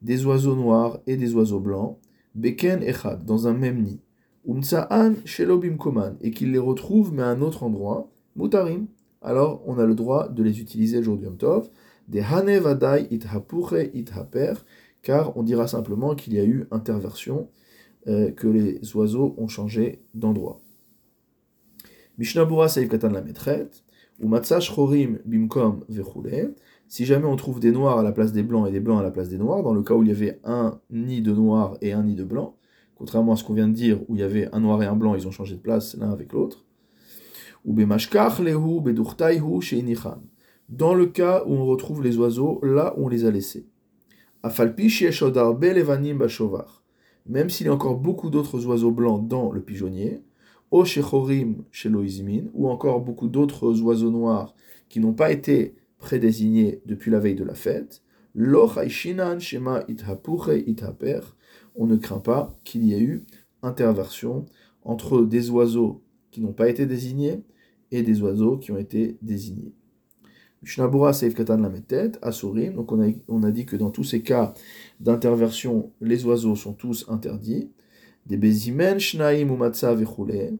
des 0.00 0.24
oiseaux 0.24 0.54
noirs 0.54 1.00
et 1.08 1.16
des 1.16 1.34
oiseaux 1.34 1.58
blancs, 1.58 1.98
beken 2.36 2.80
echad, 2.82 3.24
dans 3.24 3.48
un 3.48 3.54
même 3.54 3.82
nid, 3.82 4.00
Umtsa'an 4.48 5.14
shelobim 5.24 5.76
koman, 5.76 6.16
et 6.20 6.30
qu'il 6.30 6.52
les 6.52 6.58
retrouve 6.58 7.12
mais 7.12 7.22
à 7.22 7.28
un 7.28 7.40
autre 7.42 7.64
endroit, 7.64 8.08
mutarim, 8.36 8.86
alors 9.20 9.60
on 9.66 9.78
a 9.78 9.84
le 9.84 9.96
droit 9.96 10.28
de 10.28 10.44
les 10.44 10.60
utiliser 10.60 10.98
le 10.98 11.02
jour 11.02 11.16
du 11.16 11.24
Yom 11.24 11.36
Tov, 11.36 11.70
des 12.06 12.20
hane 12.20 12.56
vadai 12.58 13.08
it 13.10 13.26
hapure 13.26 13.74
it 13.92 14.12
haper, 14.16 14.64
car 15.02 15.36
on 15.36 15.42
dira 15.42 15.66
simplement 15.66 16.14
qu'il 16.14 16.34
y 16.34 16.38
a 16.38 16.44
eu 16.44 16.68
interversion, 16.70 17.48
euh, 18.06 18.30
que 18.30 18.46
les 18.46 18.80
oiseaux 18.94 19.34
ont 19.38 19.48
changé 19.48 20.02
d'endroit. 20.14 20.60
Mishnabura 22.20 22.68
katan 22.68 23.12
la 23.12 23.22
metret, 23.22 23.70
ou 24.20 24.28
matzah 24.28 24.60
chorim 24.60 25.20
bimkom 25.24 25.84
vechule, 25.88 26.54
si 26.86 27.06
jamais 27.06 27.24
on 27.24 27.34
trouve 27.34 27.60
des 27.60 27.72
noirs 27.72 27.98
à 27.98 28.02
la 28.02 28.12
place 28.12 28.32
des 28.32 28.42
blancs 28.42 28.68
et 28.68 28.70
des 28.70 28.80
blancs 28.80 29.00
à 29.00 29.02
la 29.02 29.10
place 29.10 29.30
des 29.30 29.38
noirs, 29.38 29.62
dans 29.62 29.72
le 29.72 29.82
cas 29.82 29.94
où 29.94 30.02
il 30.02 30.10
y 30.10 30.12
avait 30.12 30.38
un 30.44 30.78
nid 30.90 31.22
de 31.22 31.32
noirs 31.32 31.78
et 31.80 31.94
un 31.94 32.02
nid 32.02 32.16
de 32.16 32.24
blancs, 32.24 32.56
contrairement 32.94 33.32
à 33.32 33.36
ce 33.36 33.44
qu'on 33.44 33.54
vient 33.54 33.68
de 33.68 33.72
dire, 33.72 34.02
où 34.06 34.16
il 34.16 34.20
y 34.20 34.22
avait 34.22 34.54
un 34.54 34.60
noir 34.60 34.82
et 34.82 34.86
un 34.86 34.96
blanc, 34.96 35.14
ils 35.14 35.26
ont 35.26 35.30
changé 35.30 35.54
de 35.54 35.60
place 35.60 35.96
l'un 35.96 36.10
avec 36.10 36.34
l'autre. 36.34 36.66
Ou 37.64 37.74
Dans 40.68 40.94
le 40.94 41.06
cas 41.06 41.42
où 41.46 41.52
on 41.54 41.64
retrouve 41.64 42.02
les 42.02 42.18
oiseaux 42.18 42.60
là 42.62 42.94
où 42.98 43.06
on 43.06 43.08
les 43.08 43.24
a 43.24 43.30
laissés. 43.30 43.66
Même 47.26 47.48
s'il 47.48 47.66
y 47.66 47.70
a 47.70 47.72
encore 47.72 47.96
beaucoup 47.96 48.28
d'autres 48.28 48.66
oiseaux 48.66 48.90
blancs 48.90 49.26
dans 49.26 49.52
le 49.52 49.62
pigeonnier, 49.62 50.22
ou 50.70 52.68
encore 52.68 53.00
beaucoup 53.00 53.28
d'autres 53.28 53.80
oiseaux 53.80 54.10
noirs 54.10 54.54
qui 54.88 55.00
n'ont 55.00 55.12
pas 55.12 55.32
été 55.32 55.74
prédésigné 55.98 56.80
depuis 56.86 57.10
la 57.10 57.18
veille 57.18 57.34
de 57.34 57.44
la 57.44 57.54
fête, 57.54 58.02
shema 58.88 59.36
on 61.76 61.86
ne 61.86 61.96
craint 61.96 62.20
pas 62.20 62.56
qu'il 62.64 62.84
y 62.84 62.94
ait 62.94 63.00
eu 63.00 63.22
interversion 63.62 64.46
entre 64.82 65.22
des 65.22 65.50
oiseaux 65.50 66.02
qui 66.30 66.40
n'ont 66.40 66.52
pas 66.52 66.68
été 66.68 66.86
désignés 66.86 67.42
et 67.90 68.02
des 68.02 68.22
oiseaux 68.22 68.56
qui 68.56 68.72
ont 68.72 68.78
été 68.78 69.18
désignés. 69.22 69.74
Mishnabura 70.62 71.12
Seif 71.12 71.34
Katan 71.34 71.58
Lametet, 71.58 72.12
Asurim, 72.22 72.74
donc 72.74 72.92
on 72.92 73.42
a 73.42 73.50
dit 73.50 73.64
que 73.64 73.76
dans 73.76 73.90
tous 73.90 74.04
ces 74.04 74.22
cas 74.22 74.52
d'interversion, 75.00 75.90
les 76.00 76.24
oiseaux 76.26 76.54
sont 76.54 76.74
tous 76.74 77.06
interdits. 77.08 77.70
Des 78.26 78.36
Bezimen, 78.36 78.98
Shnaim 78.98 79.50
ou 79.50 79.56
Matza 79.56 79.96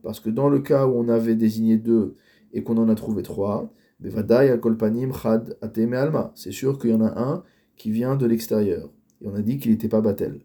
parce 0.03 0.21
que 0.21 0.31
dans 0.31 0.49
le 0.49 0.61
cas 0.61 0.87
où 0.87 0.93
on 0.99 1.09
avait 1.09 1.37
désigné 1.37 1.77
deux 1.77 2.17
et 2.53 2.63
qu'on 2.63 2.77
en 2.79 2.89
a 2.89 2.95
trouvé 2.95 3.23
trois, 3.23 3.73
Bevadai 4.01 4.59
Kolpanim 4.61 5.13
Chad 5.13 5.57
Ateme 5.61 5.95
Alma, 5.95 6.33
c'est 6.35 6.53
sûr 6.53 6.79
qu'il 6.79 6.91
y 6.91 6.95
en 6.95 7.03
a 7.03 7.21
un 7.21 7.45
qui 7.77 7.91
vient 7.91 8.17
de 8.17 8.27
l'extérieur. 8.27 8.91
Et 9.21 9.29
on 9.29 9.35
a 9.35 9.43
dit 9.43 9.59
qu'il 9.59 9.71
n'était 9.71 9.89
pas 9.89 10.01
Batel. 10.01 10.41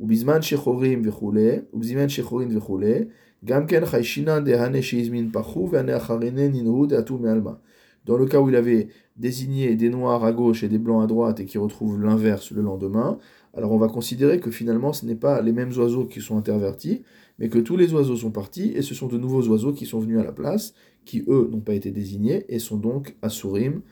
Ou 0.00 0.06
Bizman 0.06 0.42
Shechorim 0.42 1.02
Vechule, 1.02 1.66
ou 1.72 1.78
Bizman 1.78 2.08
Shechorim 2.08 2.48
Vechule, 2.48 3.08
Gamken 3.44 3.86
Chayshinan 3.86 4.42
de 4.42 4.52
Hane 4.52 4.82
Sheizmin 4.82 5.30
Pachu, 5.30 5.66
Vane 5.66 5.90
Acharene 5.90 6.48
Ninhu 6.50 6.86
de 6.88 6.96
Atu 6.96 7.14
Alma 7.26 7.60
dans 8.10 8.16
le 8.16 8.26
cas 8.26 8.40
où 8.40 8.48
il 8.48 8.56
avait 8.56 8.88
désigné 9.16 9.76
des 9.76 9.88
noirs 9.88 10.24
à 10.24 10.32
gauche 10.32 10.64
et 10.64 10.68
des 10.68 10.78
blancs 10.78 11.00
à 11.00 11.06
droite 11.06 11.38
et 11.38 11.44
qui 11.44 11.58
retrouve 11.58 12.02
l'inverse 12.02 12.50
le 12.50 12.60
lendemain, 12.60 13.18
alors 13.54 13.70
on 13.70 13.78
va 13.78 13.86
considérer 13.86 14.40
que 14.40 14.50
finalement 14.50 14.92
ce 14.92 15.06
n'est 15.06 15.14
pas 15.14 15.40
les 15.42 15.52
mêmes 15.52 15.70
oiseaux 15.78 16.06
qui 16.06 16.20
sont 16.20 16.36
intervertis, 16.36 17.04
mais 17.38 17.48
que 17.48 17.60
tous 17.60 17.76
les 17.76 17.94
oiseaux 17.94 18.16
sont 18.16 18.32
partis 18.32 18.72
et 18.74 18.82
ce 18.82 18.96
sont 18.96 19.06
de 19.06 19.16
nouveaux 19.16 19.46
oiseaux 19.46 19.72
qui 19.72 19.86
sont 19.86 20.00
venus 20.00 20.18
à 20.18 20.24
la 20.24 20.32
place, 20.32 20.74
qui 21.04 21.22
eux 21.28 21.48
n'ont 21.52 21.60
pas 21.60 21.74
été 21.74 21.92
désignés 21.92 22.46
et 22.48 22.58
sont 22.58 22.78
donc 22.78 23.14
à 23.22 23.28
Sourim 23.28 23.82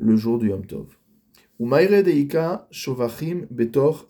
le 0.00 0.16
jour 0.16 0.38
du 0.38 0.48
Yom 0.48 0.64
Tov. 0.64 0.86
betor 3.50 4.08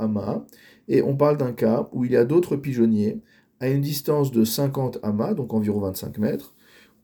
ama, 0.00 0.46
et 0.88 1.00
on 1.02 1.16
parle 1.16 1.36
d'un 1.36 1.52
cas 1.52 1.88
où 1.92 2.04
il 2.04 2.10
y 2.10 2.16
a 2.16 2.24
d'autres 2.24 2.56
pigeonniers 2.56 3.20
à 3.60 3.68
une 3.68 3.82
distance 3.82 4.32
de 4.32 4.42
50 4.42 4.98
amas, 5.04 5.34
donc 5.34 5.54
environ 5.54 5.78
25 5.78 6.18
mètres, 6.18 6.56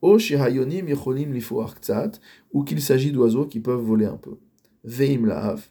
ou 0.02 0.14
qu'il 2.64 2.80
s'agit 2.80 3.12
d'oiseaux 3.12 3.46
qui 3.46 3.60
peuvent 3.60 3.80
voler 3.80 4.06
un 4.06 4.16
peu. 4.16 4.36
Veim 4.84 5.26
lav, 5.26 5.68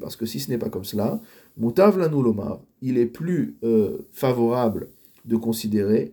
parce 0.00 0.16
que 0.16 0.26
si 0.26 0.40
ce 0.40 0.50
n'est 0.50 0.58
pas 0.58 0.68
comme 0.68 0.84
cela, 0.84 1.20
mutav 1.56 1.98
lomar, 1.98 2.60
il 2.82 2.98
est 2.98 3.06
plus 3.06 3.56
euh, 3.64 4.06
favorable 4.12 4.90
de 5.24 5.36
considérer 5.36 6.12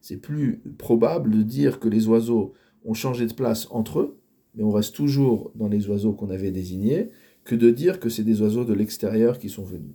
c'est 0.00 0.16
plus 0.16 0.62
probable 0.78 1.30
de 1.30 1.42
dire 1.42 1.80
que 1.80 1.88
les 1.88 2.08
oiseaux 2.08 2.52
ont 2.84 2.94
changé 2.94 3.26
de 3.26 3.32
place 3.32 3.68
entre 3.70 4.00
eux, 4.00 4.18
mais 4.54 4.64
on 4.64 4.72
reste 4.72 4.94
toujours 4.94 5.52
dans 5.54 5.68
les 5.68 5.88
oiseaux 5.88 6.12
qu'on 6.12 6.30
avait 6.30 6.50
désignés, 6.50 7.10
que 7.44 7.54
de 7.54 7.70
dire 7.70 8.00
que 8.00 8.08
c'est 8.08 8.24
des 8.24 8.42
oiseaux 8.42 8.64
de 8.64 8.74
l'extérieur 8.74 9.38
qui 9.38 9.48
sont 9.48 9.64
venus 9.64 9.94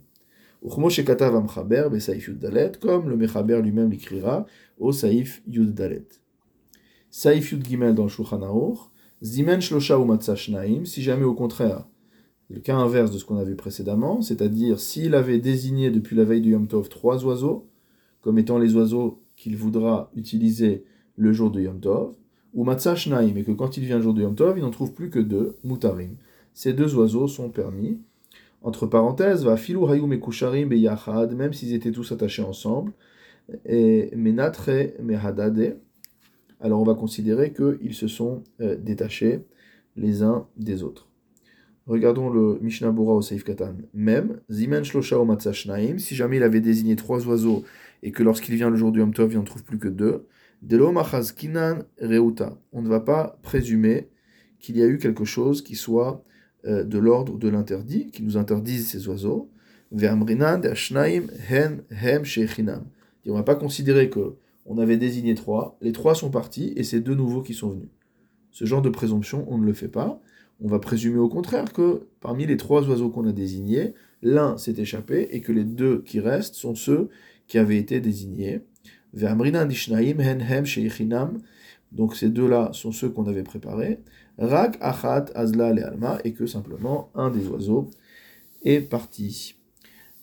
comme 2.80 3.08
le 3.08 3.16
Mechaber 3.16 3.60
lui-même 3.62 3.90
l'écrira 3.90 4.46
au 4.78 4.92
Saif 4.92 5.42
Yud 5.46 5.74
Dalet. 5.74 6.06
Saif 7.10 7.52
Yud 7.52 7.66
Gimel 7.66 7.94
dans 7.94 8.04
le 8.04 8.08
Shulchan 8.08 8.40
Zimen 9.22 9.60
Shlosha 9.60 9.98
ou 9.98 10.18
Shnaim, 10.20 10.84
si 10.84 11.02
jamais 11.02 11.24
au 11.24 11.34
contraire, 11.34 11.86
le 12.50 12.60
cas 12.60 12.76
inverse 12.76 13.10
de 13.10 13.18
ce 13.18 13.24
qu'on 13.24 13.38
a 13.38 13.44
vu 13.44 13.56
précédemment, 13.56 14.20
c'est-à-dire 14.20 14.78
s'il 14.78 15.14
avait 15.14 15.38
désigné 15.38 15.90
depuis 15.90 16.14
la 16.14 16.24
veille 16.24 16.42
du 16.42 16.50
Yom 16.50 16.68
Tov 16.68 16.88
trois 16.88 17.24
oiseaux, 17.24 17.68
comme 18.20 18.38
étant 18.38 18.58
les 18.58 18.76
oiseaux 18.76 19.22
qu'il 19.36 19.56
voudra 19.56 20.10
utiliser 20.14 20.84
le 21.16 21.32
jour 21.32 21.50
de 21.50 21.60
Yom 21.60 21.80
Tov, 21.80 22.14
ou 22.54 22.64
Matzah 22.64 22.94
Shnaim, 22.94 23.36
et 23.36 23.42
que 23.42 23.52
quand 23.52 23.76
il 23.76 23.84
vient 23.84 23.96
le 23.96 24.02
jour 24.02 24.14
de 24.14 24.22
Yom 24.22 24.34
Tov, 24.34 24.58
il 24.58 24.62
n'en 24.62 24.70
trouve 24.70 24.92
plus 24.92 25.10
que 25.10 25.18
deux, 25.18 25.56
Mutarim. 25.64 26.16
Ces 26.54 26.72
deux 26.72 26.94
oiseaux 26.94 27.28
sont 27.28 27.50
permis 27.50 28.00
entre 28.62 28.86
parenthèses, 28.86 29.44
va 29.44 29.56
filou 29.56 29.86
hayum 29.86 30.12
et 30.12 30.64
beyachad, 30.64 31.34
même 31.34 31.52
s'ils 31.52 31.74
étaient 31.74 31.92
tous 31.92 32.12
attachés 32.12 32.42
ensemble, 32.42 32.92
et 33.64 34.10
menatre 34.16 34.70
mehadade, 35.00 35.78
alors 36.60 36.80
on 36.80 36.84
va 36.84 36.94
considérer 36.94 37.52
qu'ils 37.52 37.94
se 37.94 38.08
sont 38.08 38.42
euh, 38.60 38.76
détachés 38.76 39.44
les 39.96 40.22
uns 40.22 40.46
des 40.56 40.82
autres. 40.82 41.08
Regardons 41.86 42.30
le 42.30 42.58
Mishnah 42.60 42.90
Bura 42.90 43.14
au 43.14 43.22
Seif 43.22 43.44
Katan. 43.44 43.76
Même, 43.94 44.40
Zimen 44.50 44.82
Shlosha 44.82 45.20
o 45.20 45.38
si 45.98 46.14
jamais 46.16 46.38
il 46.38 46.42
avait 46.42 46.60
désigné 46.60 46.96
trois 46.96 47.26
oiseaux 47.28 47.62
et 48.02 48.10
que 48.10 48.24
lorsqu'il 48.24 48.56
vient 48.56 48.70
le 48.70 48.76
jour 48.76 48.90
du 48.90 49.08
Tov, 49.12 49.32
il 49.32 49.36
n'en 49.36 49.44
trouve 49.44 49.62
plus 49.62 49.78
que 49.78 49.88
deux, 49.88 50.26
Delo 50.62 50.92
Kinan 51.36 51.78
Reuta. 52.00 52.58
On 52.72 52.82
ne 52.82 52.88
va 52.88 53.00
pas 53.00 53.38
présumer 53.42 54.08
qu'il 54.58 54.76
y 54.76 54.82
a 54.82 54.86
eu 54.86 54.98
quelque 54.98 55.24
chose 55.24 55.62
qui 55.62 55.76
soit 55.76 56.24
de 56.64 56.98
l'ordre 56.98 57.38
de 57.38 57.48
l'interdit, 57.48 58.10
qui 58.10 58.22
nous 58.22 58.36
interdisent 58.36 58.88
ces 58.88 59.08
oiseaux. 59.08 59.50
On 63.26 63.32
ne 63.32 63.32
va 63.34 63.42
pas 63.42 63.54
considérer 63.54 64.10
que 64.10 64.34
on 64.66 64.78
avait 64.78 64.96
désigné 64.96 65.34
trois, 65.34 65.78
les 65.80 65.92
trois 65.92 66.14
sont 66.14 66.30
partis 66.30 66.72
et 66.76 66.82
c'est 66.82 67.00
deux 67.00 67.14
nouveaux 67.14 67.42
qui 67.42 67.54
sont 67.54 67.70
venus. 67.70 67.88
Ce 68.50 68.64
genre 68.64 68.82
de 68.82 68.88
présomption, 68.88 69.44
on 69.48 69.58
ne 69.58 69.66
le 69.66 69.72
fait 69.72 69.88
pas. 69.88 70.20
On 70.60 70.68
va 70.68 70.78
présumer 70.78 71.18
au 71.18 71.28
contraire 71.28 71.72
que 71.72 72.06
parmi 72.20 72.46
les 72.46 72.56
trois 72.56 72.88
oiseaux 72.88 73.10
qu'on 73.10 73.28
a 73.28 73.32
désignés, 73.32 73.94
l'un 74.22 74.56
s'est 74.56 74.74
échappé 74.78 75.28
et 75.30 75.40
que 75.40 75.52
les 75.52 75.64
deux 75.64 76.02
qui 76.02 76.18
restent 76.18 76.54
sont 76.54 76.74
ceux 76.74 77.10
qui 77.46 77.58
avaient 77.58 77.76
été 77.76 78.00
désignés. 78.00 78.62
Donc 81.96 82.14
ces 82.14 82.28
deux-là 82.28 82.70
sont 82.74 82.92
ceux 82.92 83.08
qu'on 83.08 83.26
avait 83.26 83.42
préparés. 83.42 84.00
Rak 84.38 84.76
achat 84.80 85.24
azla 85.34 85.72
le 85.72 85.82
alma, 85.82 86.18
et 86.24 86.34
que 86.34 86.46
simplement 86.46 87.10
un 87.14 87.30
des 87.30 87.48
oiseaux 87.48 87.90
est 88.62 88.80
parti. 88.80 89.54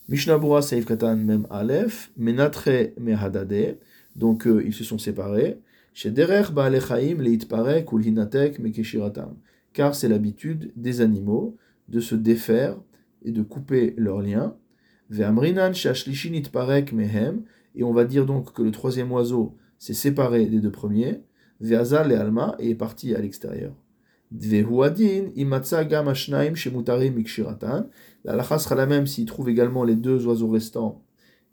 Mishnabura 0.08 0.62
Seif 0.62 0.86
Katan 0.86 1.15
Mem 1.15 1.48
Aleph, 1.50 2.12
Menatre 2.15 2.92
Mehadade, 3.00 3.80
donc 4.15 4.46
euh, 4.46 4.63
ils 4.63 4.74
se 4.74 4.84
sont 4.84 5.00
séparés. 5.00 5.58
Chez 5.96 6.12
Derer 6.12 6.51
Baalechaim 6.51 7.20
Leitparek 7.20 7.92
Ulhinatek 7.92 8.60
Mekeshiratam, 8.60 9.36
car 9.74 9.96
c'est 9.96 10.10
l'habitude 10.10 10.72
des 10.75 11.01
animaux 11.01 11.58
de 11.89 12.00
se 12.00 12.13
défaire 12.13 12.77
et 13.24 13.32
de 13.32 13.42
couper 13.42 13.96
leurs 13.98 14.22
liens. 14.22 14.56
Ve'amrinan 15.10 15.74
Shashlishin 15.74 16.34
Itparek 16.34 16.94
Mehem, 16.94 17.42
et 17.75 17.84
on 17.84 17.94
va 17.94 18.06
dire 18.06 18.27
donc 18.27 18.53
que 18.53 18.62
le 18.62 18.70
troisième 18.70 19.12
oiseau 19.12 19.58
s'est 19.80 19.96
séparé 19.96 20.46
des 20.46 20.60
deux 20.60 20.72
premiers. 20.72 21.22
Ve'azal 21.60 22.10
le 22.10 22.18
alma, 22.18 22.56
et 22.60 22.72
est 22.72 22.76
parti 22.76 23.14
à 23.16 23.20
l'extérieur. 23.20 23.74
La 28.26 28.36
lacha 28.36 28.60
sera 28.60 28.76
la 28.76 28.86
même 28.86 29.06
s'il 29.06 29.26
trouve 29.26 29.50
également 29.50 29.84
les 29.84 29.96
deux 29.96 30.26
oiseaux 30.26 30.50
restants 30.50 31.04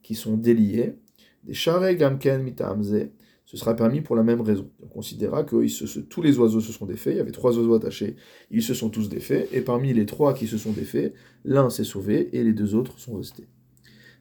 qui 0.03 0.15
sont 0.15 0.37
déliés. 0.37 0.95
Des 1.45 1.55
gamken 1.97 2.43
mitamze. 2.43 3.11
Ce 3.45 3.57
sera 3.57 3.75
permis 3.75 4.01
pour 4.01 4.15
la 4.15 4.23
même 4.23 4.41
raison. 4.43 4.71
On 4.81 4.87
considérera 4.87 5.43
que 5.43 6.01
tous 6.09 6.23
les 6.23 6.39
oiseaux 6.39 6.61
se 6.61 6.73
sont 6.73 6.87
défaits. 6.87 7.15
Il 7.15 7.17
y 7.17 7.21
avait 7.21 7.33
trois 7.33 7.59
oiseaux 7.59 7.75
attachés. 7.75 8.15
Ils 8.53 8.63
se 8.63 8.75
sont 8.75 8.91
tous 8.91 9.09
défaits. 9.09 9.49
Et 9.53 9.61
parmi 9.61 9.93
les 9.93 10.07
trois 10.07 10.35
qui 10.35 10.47
se 10.47 10.57
sont 10.57 10.71
défaits, 10.71 11.13
l'un 11.45 11.69
s'est 11.69 11.85
sauvé 11.85 12.31
et 12.33 12.45
les 12.45 12.53
deux 12.53 12.77
autres 12.77 12.99
sont 13.01 13.17
restés. 13.17 13.49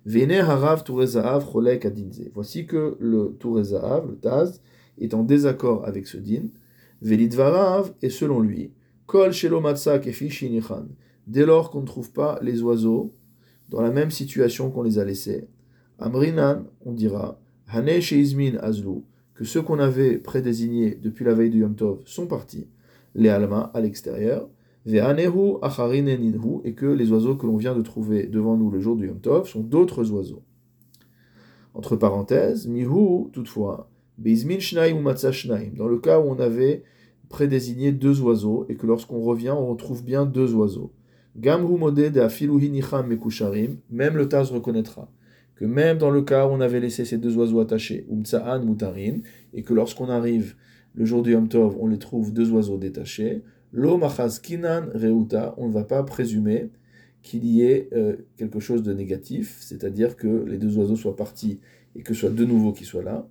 harav 0.08 0.84
Voici 2.34 2.66
que 2.66 2.98
le 3.00 3.38
Tourezahav, 3.40 4.10
le 4.10 4.16
Taz, 4.16 4.62
est 5.00 5.14
en 5.14 5.24
désaccord 5.24 5.86
avec 5.86 6.08
ce 6.08 6.18
din. 6.18 6.50
Velidvarav, 7.02 7.94
et 8.02 8.10
selon 8.10 8.40
lui, 8.42 8.72
Kol 9.06 9.32
dès 11.28 11.46
lors 11.46 11.72
qu'on 11.72 11.82
ne 11.82 11.86
trouve 11.86 12.12
pas 12.12 12.40
les 12.42 12.62
oiseaux 12.62 13.14
dans 13.70 13.82
la 13.82 13.92
même 13.92 14.12
situation 14.12 14.70
qu'on 14.72 14.84
les 14.84 15.00
a 15.00 15.06
laissés, 15.06 15.48
Amrinan, 16.00 16.66
on 16.86 16.94
dira, 16.94 17.40
Hane 17.68 18.02
Sheizmin 18.02 18.58
Azlu, 18.62 19.04
que 19.34 19.46
ceux 19.46 19.62
qu'on 19.62 19.80
avait 19.80 20.18
prédésignés 20.18 20.96
depuis 20.96 21.24
la 21.26 21.34
veille 21.34 21.50
du 21.50 21.60
Yom 21.60 21.76
Tov 21.76 22.02
sont 22.06 22.28
partis, 22.28 22.68
les 23.16 23.30
Alma 23.30 23.72
à 23.74 23.82
l'extérieur, 23.82 24.50
Ve'anehu 24.86 25.58
et 26.64 26.74
que 26.74 26.86
les 26.86 27.12
oiseaux 27.12 27.36
que 27.36 27.46
l'on 27.46 27.58
vient 27.58 27.76
de 27.76 27.82
trouver 27.82 28.28
devant 28.28 28.58
nous 28.58 28.72
le 28.72 28.80
jour 28.80 28.96
du 28.96 29.08
Yom 29.08 29.20
Tov 29.20 29.48
sont 29.48 29.62
d'autres 29.62 30.12
oiseaux. 30.12 30.42
Entre 31.74 31.96
parenthèses, 31.96 32.68
Mihu, 32.68 33.30
toutefois, 33.32 33.90
dans 34.20 35.88
le 35.88 36.00
cas 36.00 36.20
où 36.20 36.24
on 36.24 36.40
avait 36.40 36.84
prédésigné 37.30 37.92
deux 37.92 38.22
oiseaux 38.22 38.66
et 38.70 38.76
que 38.76 38.86
lorsqu'on 38.88 39.22
revient, 39.22 39.52
on 39.52 39.68
retrouve 39.68 40.04
bien 40.04 40.26
deux 40.26 40.54
oiseaux. 40.54 40.92
Gamru 41.38 41.80
de 41.92 43.08
mekusharim, 43.08 43.78
même 43.90 44.18
le 44.18 44.28
Taz 44.28 44.52
reconnaîtra 44.52 45.10
que 45.60 45.66
même 45.66 45.98
dans 45.98 46.10
le 46.10 46.22
cas 46.22 46.48
où 46.48 46.52
on 46.52 46.62
avait 46.62 46.80
laissé 46.80 47.04
ces 47.04 47.18
deux 47.18 47.36
oiseaux 47.36 47.60
attachés, 47.60 48.08
umtsa'an 48.10 48.64
mutarin, 48.64 49.18
et 49.54 49.62
que 49.62 49.74
lorsqu'on 49.74 50.08
arrive 50.08 50.56
le 50.96 51.04
jour 51.04 51.22
du 51.22 51.34
Yom 51.34 51.50
on 51.54 51.88
les 51.88 52.00
trouve 52.00 52.34
deux 52.34 52.50
oiseaux 52.54 52.78
détachés, 52.78 53.44
lo 53.74 53.98
machaz 53.98 54.40
kinan 54.40 54.86
reuta, 54.96 55.56
on 55.58 55.68
ne 55.68 55.74
va 55.74 55.84
pas 55.84 56.02
présumer 56.04 56.70
qu'il 57.22 57.46
y 57.46 57.64
ait 57.64 57.90
euh, 57.92 58.16
quelque 58.38 58.62
chose 58.62 58.84
de 58.84 58.94
négatif, 58.94 59.58
c'est-à-dire 59.60 60.16
que 60.16 60.46
les 60.48 60.58
deux 60.58 60.78
oiseaux 60.78 60.96
soient 60.96 61.18
partis 61.18 61.60
et 61.94 62.04
que 62.04 62.14
ce 62.14 62.22
soit 62.22 62.30
de 62.30 62.46
nouveau 62.46 62.72
qui 62.72 62.86
soient 62.86 63.04
là. 63.04 63.28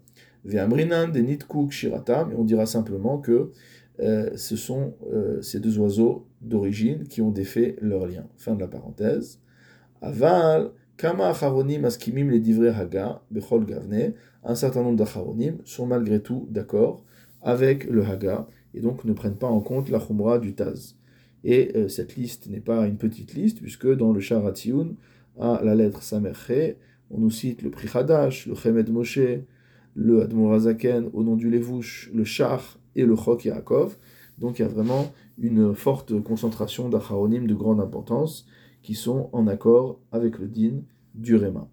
Shiratam, 1.71 2.33
et 2.33 2.35
on 2.37 2.45
dira 2.45 2.67
simplement 2.67 3.19
que 3.19 3.51
euh, 4.01 4.31
ce 4.37 4.57
sont 4.57 4.95
euh, 5.13 5.43
ces 5.43 5.61
deux 5.61 5.79
oiseaux 5.79 6.27
d'origine 6.41 7.05
qui 7.05 7.21
ont 7.21 7.31
défait 7.31 7.77
leur 7.81 8.07
lien. 8.07 8.27
Fin 8.37 8.55
de 8.55 8.61
la 8.61 8.69
parenthèse. 8.69 9.41
Aval, 10.01 10.71
kama 10.97 11.29
acharonim 11.29 11.85
askimim 11.85 12.31
les 12.31 12.39
divrei 12.39 12.69
haga, 12.69 13.23
bechol 13.31 13.67
gavne, 13.67 14.15
un 14.45 14.55
certain 14.55 14.83
nombre 14.83 14.97
d'acharonim 14.97 15.57
sont 15.65 15.87
malgré 15.87 16.21
tout 16.21 16.47
d'accord 16.51 17.03
avec 17.43 17.85
le 17.85 18.05
haga, 18.05 18.47
et 18.75 18.81
donc 18.81 19.05
ne 19.05 19.13
prennent 19.13 19.37
pas 19.37 19.49
en 19.49 19.61
compte 19.61 19.91
la 19.91 19.99
chumra 19.99 20.39
du 20.39 20.55
taz. 20.55 20.97
Et 21.45 21.73
euh, 21.77 21.89
cette 21.89 22.17
liste 22.17 22.49
n'est 22.49 22.61
pas 22.61 22.87
une 22.87 22.97
petite 22.97 23.35
liste, 23.35 23.61
puisque 23.61 23.93
dans 23.93 24.13
le 24.13 24.21
Sharatioun, 24.21 24.95
à 25.41 25.61
la 25.63 25.75
lettre 25.75 26.03
Samerche, 26.03 26.77
on 27.11 27.19
nous 27.19 27.31
cite 27.31 27.63
le 27.63 27.71
Pri 27.71 27.87
le 27.87 28.55
Chemed 28.55 28.91
Moshe, 28.91 29.19
le 29.99 30.23
Admorazaken, 30.23 31.11
au 31.13 31.25
nom 31.25 31.35
du 31.35 31.51
Levouche, 31.51 32.09
le 32.15 32.23
Shach 32.23 32.79
et 32.95 33.05
le 33.05 33.17
Chok. 33.17 33.49
Donc 34.39 34.59
il 34.59 34.63
y 34.63 34.65
a 34.65 34.69
vraiment 34.69 35.13
une 35.39 35.75
forte 35.75 36.23
concentration 36.23 36.89
d'acharonim 36.89 37.49
de 37.49 37.55
grande 37.55 37.81
importance 37.81 38.47
qui 38.81 38.95
sont 38.95 39.29
en 39.33 39.49
accord 39.49 39.99
avec 40.13 40.39
le 40.39 40.47
din 40.47 40.83
du 41.17 41.35
Réma. 41.35 41.69